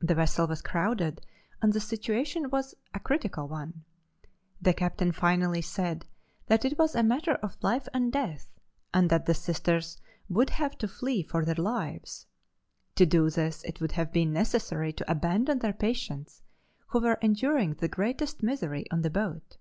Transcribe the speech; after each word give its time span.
The 0.00 0.16
vessel 0.16 0.48
was 0.48 0.62
crowded 0.62 1.24
and 1.62 1.72
the 1.72 1.78
situation 1.78 2.50
was 2.50 2.74
a 2.92 2.98
critical 2.98 3.46
one. 3.46 3.84
The 4.60 4.74
captain 4.74 5.12
finally 5.12 5.62
said 5.62 6.06
that 6.48 6.64
it 6.64 6.76
was 6.76 6.96
a 6.96 7.04
matter 7.04 7.34
of 7.36 7.56
life 7.62 7.86
and 7.94 8.10
death 8.12 8.48
and 8.92 9.08
that 9.10 9.26
the 9.26 9.32
Sisters 9.32 10.00
would 10.28 10.50
have 10.50 10.76
to 10.78 10.88
flee 10.88 11.22
for 11.22 11.44
their 11.44 11.54
lives. 11.54 12.26
To 12.96 13.06
do 13.06 13.30
this 13.30 13.62
it 13.62 13.80
would 13.80 13.92
have 13.92 14.10
been 14.12 14.32
necessary 14.32 14.92
to 14.92 15.08
abandon 15.08 15.60
their 15.60 15.72
patients, 15.72 16.42
who 16.88 16.98
were 16.98 17.18
enduring 17.22 17.74
the 17.74 17.86
greatest 17.86 18.42
misery 18.42 18.90
on 18.90 19.02
the 19.02 19.10
boat. 19.10 19.56